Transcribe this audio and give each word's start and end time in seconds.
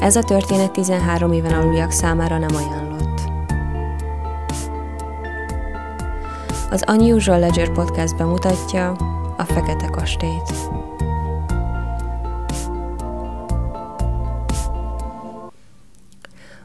Ez 0.00 0.16
a 0.16 0.22
történet 0.22 0.72
13 0.72 1.32
éven 1.32 1.52
aluliak 1.52 1.90
számára 1.90 2.38
nem 2.38 2.56
ajánlott. 2.56 3.20
Az 6.70 6.84
Unusual 6.88 7.38
Ledger 7.38 7.72
Podcast 7.72 8.16
bemutatja 8.16 8.90
a 9.36 9.44
Fekete 9.44 9.86
Kastélyt. 9.86 10.52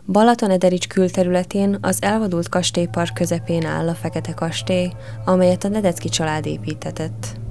Balaton-Ederics 0.05 0.87
külterületén 0.87 1.77
az 1.81 1.97
elvadult 2.01 2.49
kastélypark 2.49 3.13
közepén 3.13 3.65
áll 3.65 3.87
a 3.87 3.93
Fekete 3.93 4.33
Kastély, 4.33 4.91
amelyet 5.25 5.63
a 5.63 5.67
Nedecki 5.67 6.09
család 6.09 6.45
építetett. 6.45 7.41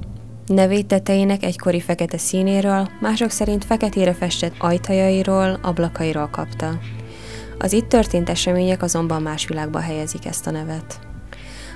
Nevét 0.55 0.87
tetejének 0.87 1.43
egykori 1.43 1.80
fekete 1.80 2.18
színéről, 2.18 2.89
mások 3.00 3.30
szerint 3.30 3.64
feketére 3.64 4.12
festett 4.12 4.55
ajtajairól, 4.59 5.59
ablakairól 5.62 6.29
kapta. 6.30 6.79
Az 7.58 7.72
itt 7.72 7.89
történt 7.89 8.29
események 8.29 8.82
azonban 8.82 9.22
más 9.22 9.46
világba 9.46 9.79
helyezik 9.79 10.27
ezt 10.27 10.46
a 10.46 10.50
nevet. 10.50 10.99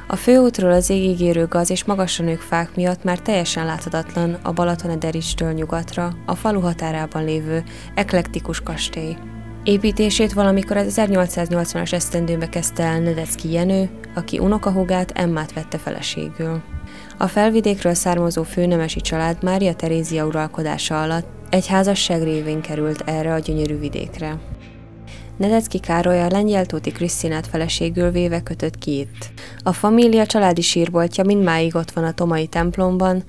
A 0.06 0.16
főútról 0.16 0.72
az 0.72 0.90
égig 0.90 1.20
érő 1.20 1.46
gaz 1.46 1.70
és 1.70 1.84
magasra 1.84 2.24
nők 2.24 2.40
fák 2.40 2.74
miatt 2.74 3.04
már 3.04 3.18
teljesen 3.18 3.64
láthatatlan 3.66 4.38
a 4.42 4.52
Balaton-Edericstől 4.52 5.52
nyugatra, 5.52 6.12
a 6.26 6.34
falu 6.34 6.60
határában 6.60 7.24
lévő 7.24 7.64
eklektikus 7.94 8.60
kastély. 8.60 9.16
Építését 9.64 10.32
valamikor 10.32 10.76
az 10.76 10.94
1880-as 10.96 11.92
esztendőbe 11.92 12.48
kezdte 12.48 12.82
el 12.82 13.00
Nedecki 13.00 13.52
Jenő, 13.52 13.90
aki 14.14 14.38
unokahúgát 14.38 15.10
Emmát 15.10 15.52
vette 15.52 15.78
feleségül. 15.78 16.75
A 17.18 17.26
felvidékről 17.26 17.94
származó 17.94 18.42
főnemesi 18.42 19.00
család 19.00 19.42
Mária 19.42 19.74
Terézia 19.74 20.26
uralkodása 20.26 21.02
alatt 21.02 21.26
egy 21.50 21.66
házasság 21.66 22.22
révén 22.22 22.60
került 22.60 23.02
erre 23.06 23.32
a 23.32 23.38
gyönyörű 23.38 23.78
vidékre. 23.78 24.38
Nedecki 25.36 25.78
Károly 25.78 26.22
a 26.22 26.28
lengyeltóti 26.30 26.90
Krisztinát 26.90 27.46
feleségül 27.46 28.10
véve 28.10 28.42
kötött 28.42 28.78
ki 28.78 28.98
itt. 28.98 29.30
A 29.62 29.72
família 29.72 30.26
családi 30.26 30.60
sírboltja 30.60 31.24
mindmáig 31.24 31.74
ott 31.74 31.90
van 31.90 32.04
a 32.04 32.12
Tomai 32.12 32.46
templomban, 32.46 33.24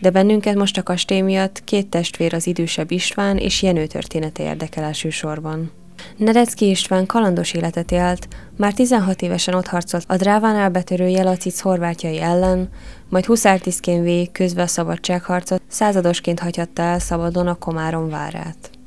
de 0.00 0.10
bennünket 0.10 0.54
most 0.54 0.78
a 0.78 0.82
kastély 0.82 1.20
miatt 1.20 1.64
két 1.64 1.86
testvér 1.86 2.34
az 2.34 2.46
idősebb 2.46 2.90
István 2.90 3.36
és 3.36 3.62
Jenő 3.62 3.86
története 3.86 4.42
érdekel 4.42 4.84
elsősorban. 4.84 5.70
Nedecki 6.16 6.68
István 6.68 7.06
kalandos 7.06 7.52
életet 7.52 7.90
élt, 7.90 8.28
már 8.56 8.72
16 8.74 9.22
évesen 9.22 9.54
ott 9.54 9.66
harcolt 9.66 10.04
a 10.08 10.16
Drávánál 10.16 10.70
betörő 10.70 11.06
Jelacic 11.06 11.60
horvátjai 11.60 12.20
ellen, 12.20 12.68
majd 13.08 13.24
huszártisztként 13.24 14.04
végig 14.04 14.32
közve 14.32 14.62
a 14.62 14.66
szabadságharcot, 14.66 15.62
századosként 15.68 16.40
hagyhatta 16.40 16.82
el 16.82 16.98
szabadon 16.98 17.46
a 17.46 17.54
Komárom 17.54 18.08
várát. 18.08 18.77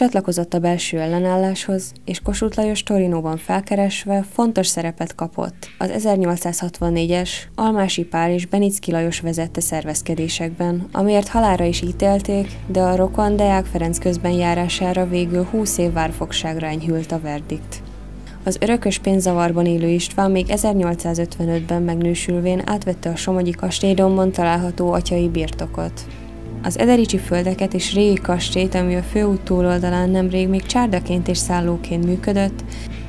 Csatlakozott 0.00 0.54
a 0.54 0.58
belső 0.58 0.98
ellenálláshoz, 0.98 1.92
és 2.04 2.20
Kossuth 2.20 2.56
Lajos 2.56 2.82
Torinóban 2.82 3.36
felkeresve 3.36 4.24
fontos 4.32 4.66
szerepet 4.66 5.14
kapott 5.14 5.68
az 5.78 5.90
1864-es 5.98 7.30
Almási 7.54 8.04
Pál 8.04 8.30
és 8.30 8.46
Benicki 8.46 8.90
Lajos 8.90 9.20
vezette 9.20 9.60
szervezkedésekben, 9.60 10.88
amiért 10.92 11.28
halára 11.28 11.64
is 11.64 11.80
ítélték, 11.82 12.48
de 12.66 12.80
a 12.80 12.96
rokon 12.96 13.36
Deák 13.36 13.64
Ferenc 13.64 13.98
közben 13.98 14.32
járására 14.32 15.08
végül 15.08 15.44
20 15.44 15.78
év 15.78 15.92
várfogságra 15.92 16.66
enyhült 16.66 17.12
a 17.12 17.20
verdikt. 17.20 17.82
Az 18.44 18.56
örökös 18.60 18.98
pénzavarban 18.98 19.66
élő 19.66 19.88
István 19.88 20.30
még 20.30 20.46
1855-ben 20.48 21.82
megnősülvén 21.82 22.62
átvette 22.66 23.10
a 23.10 23.16
Somogyi 23.16 23.50
kastélydomban 23.50 24.32
található 24.32 24.92
atyai 24.92 25.28
birtokot. 25.28 26.06
Az 26.62 26.78
Edericsi 26.78 27.18
földeket 27.18 27.74
és 27.74 27.94
régi 27.94 28.20
kastélyt, 28.20 28.74
ami 28.74 28.94
a 28.94 29.02
főút 29.02 29.40
túloldalán 29.40 30.10
nemrég 30.10 30.48
még 30.48 30.66
csárdaként 30.66 31.28
és 31.28 31.38
szállóként 31.38 32.04
működött, 32.04 32.64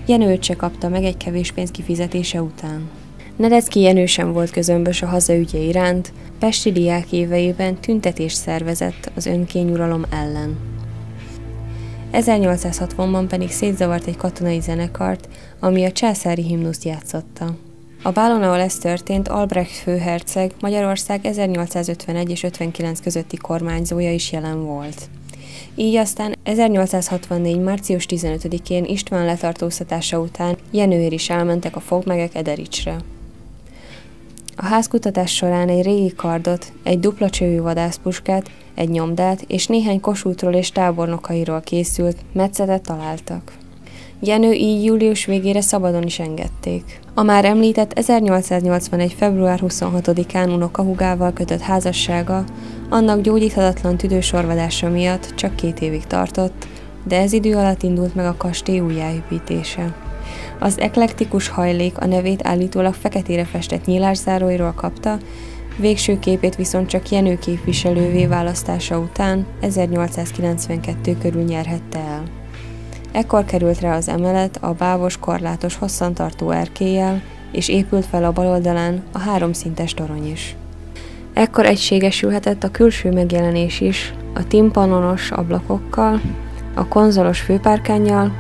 Jenőt 0.06 0.44
se 0.44 0.56
kapta 0.56 0.90
meg 0.90 1.04
egy 1.04 1.18
kevés 1.18 1.52
pénz 1.52 1.72
kifizetése 1.72 2.42
után. 2.42 2.90
Nedecki 3.36 3.80
Jenő 3.82 4.06
sem 4.06 4.34
volt 4.34 4.52
közömbös 4.52 5.02
a 5.02 5.08
hazaügye 5.08 5.60
iránt, 5.60 6.12
Pesti 6.40 6.72
diák 6.72 7.12
éveiben 7.12 7.76
tüntetést 7.76 8.36
szervezett 8.36 9.12
az 9.16 9.26
önkényuralom 9.26 10.06
ellen. 10.10 10.58
1860-ban 12.14 13.26
pedig 13.30 13.52
szétzavart 13.52 14.08
egy 14.08 14.18
katonai 14.18 14.60
zenekart, 14.60 15.28
ami 15.60 15.84
a 15.86 15.92
császári 15.92 16.44
himnuszt 16.44 16.84
játszotta. 16.84 17.56
A 18.04 18.12
bálon, 18.12 18.44
ahol 18.44 18.60
ez 18.60 18.78
történt, 18.78 19.28
Albrecht 19.28 19.72
főherceg 19.72 20.52
Magyarország 20.60 21.26
1851 21.26 22.30
és 22.30 22.44
59 22.44 23.00
közötti 23.00 23.38
kormányzója 23.38 24.14
is 24.14 24.32
jelen 24.32 24.66
volt. 24.66 25.10
Így 25.76 25.96
aztán 25.96 26.36
1864. 26.44 27.60
március 27.60 28.06
15-én 28.10 28.86
István 28.86 29.26
letartóztatása 29.26 30.20
után 30.20 30.58
Jenőér 30.72 31.14
is 31.14 31.30
elmentek 31.30 31.76
a 31.76 31.80
fogmegek 31.80 32.36
Edericsre. 32.36 32.96
A 34.56 34.66
házkutatás 34.66 35.36
során 35.36 35.70
egy 35.70 35.84
régi 35.84 36.14
kardot, 36.16 36.72
egy 36.84 37.00
dupla 37.00 37.30
csőjű 37.30 37.60
vadászpuskát, 37.60 38.52
egy 38.76 38.90
nyomdát 38.90 39.44
és 39.48 39.68
néhány 39.68 40.00
kosútról 40.00 40.54
és 40.54 40.72
tábornokairól 40.72 41.62
készült 41.62 42.18
metszetet 42.34 42.82
találtak. 42.82 43.61
Jenő 44.24 44.52
így 44.52 44.84
július 44.86 45.26
végére 45.26 45.62
szabadon 45.62 46.04
is 46.04 46.20
engedték. 46.20 47.00
A 47.14 47.24
már 47.24 47.46
említett 47.46 47.94
1881. 47.94 49.14
február 49.14 49.60
26-án 49.64 50.54
unokahugával 50.54 51.34
kötött 51.34 51.60
házassága 51.60 52.44
annak 52.90 53.22
gyógyíthatatlan 53.22 53.98
tüdősorvadása 53.98 54.90
miatt 54.90 55.34
csak 55.36 55.56
két 55.56 55.80
évig 55.80 56.06
tartott, 56.06 56.68
de 57.04 57.20
ez 57.20 57.34
idő 57.34 57.56
alatt 57.56 57.84
indult 57.84 58.16
meg 58.16 58.26
a 58.26 58.36
kastély 58.38 58.80
újjáépítése. 58.80 59.96
Az 60.60 60.80
eklektikus 60.80 61.48
hajlék 61.48 61.98
a 61.98 62.06
nevét 62.06 62.48
állítólag 62.48 62.94
feketére 62.94 63.46
festett 63.46 63.86
nyílászáróiról 63.86 64.74
kapta, 64.74 65.18
végső 65.78 66.20
képét 66.20 66.56
viszont 66.56 66.90
csak 66.90 67.10
Jenő 67.10 67.38
képviselővé 67.38 68.26
választása 68.26 68.98
után 68.98 69.46
1892 69.62 71.18
körül 71.22 71.44
nyerhette 71.44 72.00
el. 72.00 72.41
Ekkor 73.12 73.46
került 73.46 73.80
rá 73.80 73.96
az 73.96 74.08
emelet 74.08 74.58
a 74.62 74.74
bávos 74.74 75.18
korlátos 75.18 75.76
hosszantartó 75.76 76.50
erkélyel, 76.50 77.22
és 77.52 77.70
épült 77.70 78.06
fel 78.06 78.24
a 78.24 78.32
bal 78.32 78.48
oldalán 78.48 79.04
a 79.12 79.20
háromszintes 79.20 79.94
torony 79.94 80.32
is. 80.32 80.56
Ekkor 81.34 81.66
egységesülhetett 81.66 82.64
a 82.64 82.72
külső 82.72 83.12
megjelenés 83.12 83.82
is, 83.82 84.14
a 84.34 84.48
timpanonos 84.48 85.32
ablakokkal, 85.32 86.22
a 86.74 86.88
konzolos 86.88 87.40
főpárkányjal 87.40 88.32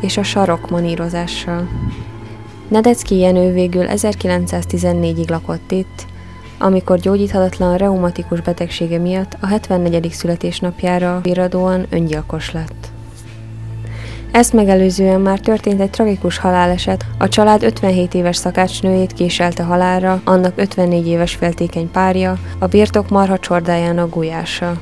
és 0.00 0.16
a 0.16 0.22
sarok 0.22 0.70
manírozással. 0.70 1.68
Nedecki 2.68 3.18
Jenő 3.18 3.52
végül 3.52 3.84
1914-ig 3.88 5.28
lakott 5.28 5.70
itt, 5.70 6.06
amikor 6.58 6.98
gyógyíthatatlan 6.98 7.76
reumatikus 7.76 8.40
betegsége 8.40 8.98
miatt 8.98 9.36
a 9.40 9.46
74. 9.46 10.10
születésnapjára 10.10 11.20
viradóan 11.22 11.86
öngyilkos 11.90 12.52
lett. 12.52 12.87
Ezt 14.30 14.52
megelőzően 14.52 15.20
már 15.20 15.40
történt 15.40 15.80
egy 15.80 15.90
tragikus 15.90 16.38
haláleset, 16.38 17.04
a 17.18 17.28
család 17.28 17.62
57 17.62 18.14
éves 18.14 18.36
szakácsnőjét 18.36 19.12
késelte 19.12 19.62
halálra, 19.62 20.20
annak 20.24 20.52
54 20.56 21.06
éves 21.06 21.34
féltékeny 21.34 21.90
párja, 21.90 22.38
a 22.58 22.66
birtok 22.66 23.08
marha 23.08 23.38
csordájának 23.38 24.14
gulyása. 24.14 24.80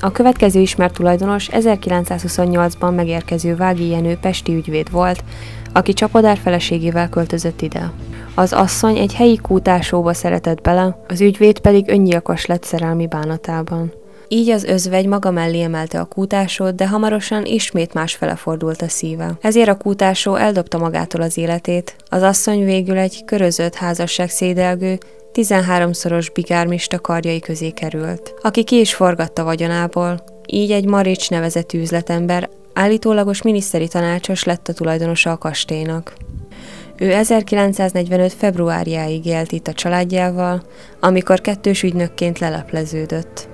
A 0.00 0.12
következő 0.12 0.60
ismert 0.60 0.94
tulajdonos 0.94 1.48
1928-ban 1.52 2.94
megérkező 2.94 3.56
Vági 3.56 3.88
Jenő 3.88 4.16
pesti 4.20 4.54
ügyvéd 4.54 4.90
volt, 4.90 5.24
aki 5.72 5.92
csapodár 5.92 6.38
feleségével 6.38 7.08
költözött 7.08 7.60
ide. 7.60 7.92
Az 8.34 8.52
asszony 8.52 8.96
egy 8.96 9.14
helyi 9.14 9.36
kútásóba 9.36 10.14
szeretett 10.14 10.60
bele, 10.60 10.98
az 11.08 11.20
ügyvéd 11.20 11.58
pedig 11.58 11.88
öngyilkos 11.88 12.46
lett 12.46 12.64
szerelmi 12.64 13.06
bánatában. 13.06 13.92
Így 14.28 14.48
az 14.48 14.64
özvegy 14.64 15.06
maga 15.06 15.30
mellé 15.30 15.62
emelte 15.62 16.00
a 16.00 16.04
kútásót, 16.04 16.74
de 16.74 16.88
hamarosan 16.88 17.44
ismét 17.44 17.94
másfele 17.94 18.36
fordult 18.36 18.82
a 18.82 18.88
szíve. 18.88 19.38
Ezért 19.40 19.68
a 19.68 19.76
kútásó 19.76 20.34
eldobta 20.34 20.78
magától 20.78 21.20
az 21.20 21.38
életét, 21.38 21.96
az 22.08 22.22
asszony 22.22 22.64
végül 22.64 22.98
egy 22.98 23.24
körözött 23.24 23.74
házasság 23.74 24.30
szédelgő, 24.30 24.98
13-szoros 25.32 26.30
bigármista 26.34 26.98
karjai 26.98 27.40
közé 27.40 27.70
került, 27.70 28.34
aki 28.42 28.64
ki 28.64 28.80
is 28.80 28.94
forgatta 28.94 29.44
vagyonából, 29.44 30.24
így 30.46 30.70
egy 30.70 30.86
Marics 30.86 31.30
nevezetű 31.30 31.80
üzletember 31.80 32.48
állítólagos 32.72 33.42
miniszteri 33.42 33.88
tanácsos 33.88 34.44
lett 34.44 34.68
a 34.68 34.72
tulajdonosa 34.72 35.30
a 35.30 35.38
kastélynak. 35.38 36.12
Ő 36.96 37.12
1945. 37.12 38.32
februárjáig 38.32 39.26
élt 39.26 39.52
itt 39.52 39.68
a 39.68 39.72
családjával, 39.72 40.62
amikor 41.00 41.40
kettős 41.40 41.82
ügynökként 41.82 42.38
lelepleződött. 42.38 43.48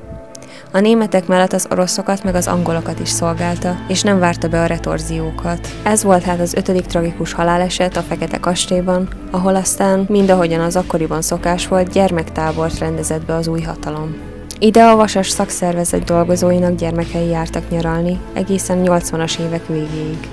A 0.74 0.80
németek 0.80 1.26
mellett 1.26 1.52
az 1.52 1.66
oroszokat 1.70 2.24
meg 2.24 2.34
az 2.34 2.46
angolokat 2.46 3.00
is 3.00 3.08
szolgálta, 3.08 3.76
és 3.88 4.02
nem 4.02 4.18
várta 4.18 4.48
be 4.48 4.60
a 4.60 4.66
retorziókat. 4.66 5.68
Ez 5.82 6.02
volt 6.02 6.22
hát 6.22 6.40
az 6.40 6.54
ötödik 6.54 6.86
tragikus 6.86 7.32
haláleset 7.32 7.96
a 7.96 8.00
Fekete 8.00 8.40
Kastélyban, 8.40 9.08
ahol 9.30 9.54
aztán, 9.54 10.06
mindahogyan 10.08 10.60
az 10.60 10.76
akkoriban 10.76 11.22
szokás 11.22 11.68
volt, 11.68 11.92
gyermektábort 11.92 12.78
rendezett 12.78 13.24
be 13.24 13.34
az 13.34 13.46
új 13.46 13.60
hatalom. 13.60 14.16
Ide 14.58 14.82
a 14.82 14.96
Vasas 14.96 15.28
szakszervezet 15.28 16.04
dolgozóinak 16.04 16.74
gyermekei 16.74 17.28
jártak 17.28 17.70
nyaralni, 17.70 18.18
egészen 18.32 18.82
80-as 18.84 19.38
évek 19.38 19.66
végéig. 19.66 20.28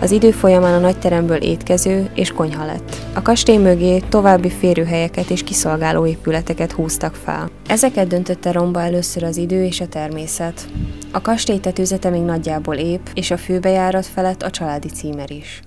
Az 0.00 0.10
idő 0.10 0.30
folyamán 0.30 0.74
a 0.74 0.78
nagyteremből 0.78 1.36
étkező 1.36 2.10
és 2.14 2.32
konyha 2.32 2.64
lett. 2.64 2.96
A 3.14 3.22
kastély 3.22 3.56
mögé 3.56 3.98
további 3.98 4.50
férőhelyeket 4.50 5.30
és 5.30 5.42
kiszolgáló 5.42 6.06
épületeket 6.06 6.72
húztak 6.72 7.14
fel. 7.14 7.50
Ezeket 7.66 8.06
döntötte 8.06 8.52
romba 8.52 8.80
először 8.80 9.22
az 9.22 9.36
idő 9.36 9.64
és 9.64 9.80
a 9.80 9.86
természet. 9.86 10.68
A 11.12 11.20
kastély 11.20 11.58
tetőzete 11.58 12.10
még 12.10 12.22
nagyjából 12.22 12.74
ép, 12.74 13.10
és 13.14 13.30
a 13.30 13.36
főbejárat 13.36 14.06
felett 14.06 14.42
a 14.42 14.50
családi 14.50 14.88
címer 14.88 15.30
is. 15.30 15.60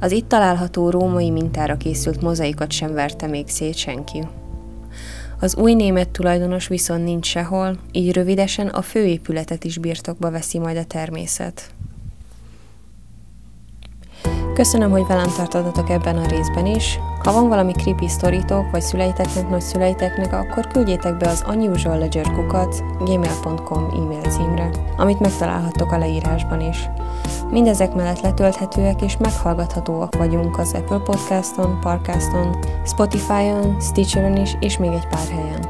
Az 0.00 0.12
itt 0.12 0.28
található 0.28 0.90
római 0.90 1.30
mintára 1.30 1.76
készült 1.76 2.22
mozaikot 2.22 2.72
sem 2.72 2.92
verte 2.92 3.26
még 3.26 3.48
szét 3.48 3.76
senki. 3.76 4.26
Az 5.40 5.56
új 5.56 5.74
német 5.74 6.08
tulajdonos 6.08 6.68
viszont 6.68 7.04
nincs 7.04 7.26
sehol, 7.26 7.76
így 7.92 8.12
rövidesen 8.12 8.66
a 8.66 8.82
főépületet 8.82 9.64
is 9.64 9.78
birtokba 9.78 10.30
veszi 10.30 10.58
majd 10.58 10.76
a 10.76 10.84
természet. 10.84 11.75
Köszönöm, 14.56 14.90
hogy 14.90 15.06
velem 15.06 15.28
tartottatok 15.36 15.90
ebben 15.90 16.16
a 16.16 16.26
részben 16.26 16.66
is. 16.66 17.00
Ha 17.18 17.32
van 17.32 17.48
valami 17.48 17.72
creepy 17.72 18.08
sztoritok, 18.08 18.70
vagy 18.70 18.80
szüleiteknek, 18.80 19.48
nagyszüleiteknek, 19.48 20.32
akkor 20.32 20.66
küldjétek 20.66 21.16
be 21.16 21.28
az 21.28 21.44
unusualledgerkukat 21.48 22.84
gmail.com 22.98 23.84
e-mail 23.84 24.20
címre, 24.20 24.70
amit 24.96 25.20
megtalálhattok 25.20 25.92
a 25.92 25.98
leírásban 25.98 26.60
is. 26.60 26.88
Mindezek 27.50 27.94
mellett 27.94 28.20
letölthetőek 28.20 29.02
és 29.02 29.16
meghallgathatóak 29.16 30.16
vagyunk 30.16 30.58
az 30.58 30.72
Apple 30.72 30.98
Podcaston, 30.98 31.80
Parkaston, 31.80 32.56
Spotify-on, 32.84 33.80
Stitcher-on 33.80 34.36
is, 34.36 34.56
és 34.60 34.78
még 34.78 34.90
egy 34.90 35.08
pár 35.08 35.28
helyen. 35.28 35.68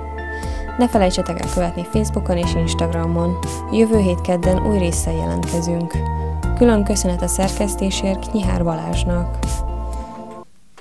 Ne 0.79 0.89
felejtsetek 0.89 1.41
el 1.41 1.53
követni 1.55 1.85
Facebookon 1.85 2.37
és 2.37 2.55
Instagramon. 2.55 3.39
Jövő 3.73 3.99
hét 3.99 4.21
kedden 4.21 4.67
új 4.67 4.79
résszel 4.79 5.15
jelentkezünk. 5.15 5.93
Külön 6.57 6.85
köszönet 6.85 7.23
a 7.23 7.27
szerkesztésért 7.27 8.33
Nyihár 8.33 8.65
Balázsnak. 8.65 9.39